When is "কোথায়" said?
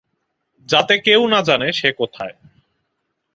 1.91-2.35